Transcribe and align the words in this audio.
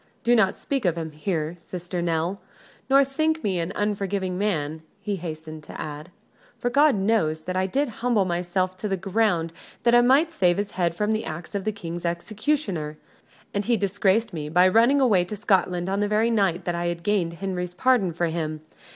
"Do 0.23 0.35
not 0.35 0.55
speak 0.55 0.83
of 0.83 0.97
him 0.97 1.11
here, 1.11 1.57
sister 1.59 2.01
Nell 2.01 2.41
nor 2.89 3.05
think 3.05 3.43
me 3.43 3.59
an 3.59 3.71
unforgiving 3.75 4.35
man," 4.35 4.81
he 4.99 5.17
hastened 5.17 5.61
to 5.65 5.79
add, 5.79 6.09
"for 6.57 6.71
God 6.71 6.95
knows 6.95 7.41
that 7.41 7.55
I 7.55 7.67
did 7.67 7.87
humble 8.01 8.25
myself 8.25 8.75
to 8.77 8.87
the 8.87 8.97
ground 8.97 9.53
that 9.83 9.93
I 9.93 10.01
might 10.01 10.31
save 10.31 10.57
his 10.57 10.71
head 10.71 10.95
from 10.95 11.11
the 11.11 11.23
axe 11.23 11.53
of 11.53 11.65
the 11.65 11.71
King's 11.71 12.03
executioner! 12.03 12.97
And 13.53 13.65
he 13.65 13.77
disgraced 13.77 14.33
me 14.33 14.49
by 14.49 14.67
running 14.67 14.99
away 14.99 15.23
to 15.23 15.35
Scotland 15.35 15.87
on 15.87 15.99
the 15.99 16.07
very 16.07 16.31
night 16.31 16.65
that 16.65 16.73
I 16.73 16.87
had 16.87 17.03
gained 17.03 17.33
Henry's 17.33 17.75
pardon 17.75 18.11
for 18.11 18.25
him. 18.25 18.61